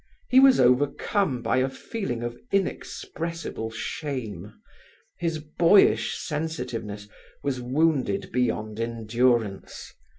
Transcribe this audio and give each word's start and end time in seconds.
He 0.29 0.39
was 0.39 0.59
overcome 0.59 1.43
by 1.43 1.57
a 1.57 1.69
feeling 1.69 2.23
of 2.23 2.35
inexpressible 2.51 3.69
shame; 3.69 4.51
his 5.19 5.37
boyish 5.37 6.17
sensitiveness 6.17 7.07
was 7.43 7.61
wounded 7.61 8.31
beyond 8.33 8.79
endurance. 8.79 9.93